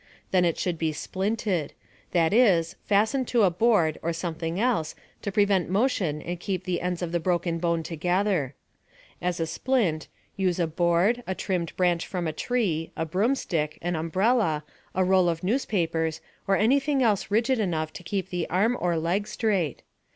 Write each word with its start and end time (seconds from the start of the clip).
Then 0.31 0.45
it 0.45 0.57
should 0.57 0.79
be 0.79 0.93
"splinted" 0.93 1.73
that 2.09 2.33
is, 2.33 2.75
fastened 2.87 3.27
to 3.27 3.43
a 3.43 3.51
board 3.51 3.99
or 4.01 4.13
something 4.13 4.59
else 4.59 4.95
to 5.21 5.31
prevent 5.31 5.69
motion 5.69 6.23
and 6.23 6.39
keep 6.39 6.63
the 6.63 6.81
ends 6.81 7.03
of 7.03 7.11
the 7.11 7.19
broken 7.19 7.59
bone 7.59 7.83
together. 7.83 8.55
As 9.21 9.39
a 9.39 9.45
splint, 9.45 10.07
use 10.35 10.57
a 10.59 10.65
board, 10.65 11.21
a 11.27 11.35
trimmed 11.35 11.75
branch 11.77 12.07
from 12.07 12.25
a 12.25 12.33
tree, 12.33 12.91
a 12.97 13.05
broomstick, 13.05 13.77
an 13.83 13.95
umbrella, 13.95 14.63
a 14.95 15.03
roll 15.03 15.29
of 15.29 15.43
newspapers, 15.43 16.19
or 16.47 16.55
anything 16.57 17.03
else 17.03 17.29
rigid 17.29 17.59
enough 17.59 17.93
to 17.93 18.01
keep 18.01 18.31
the 18.31 18.49
arm 18.49 18.75
or 18.81 18.97
leg 18.97 19.27
straight. 19.27 19.83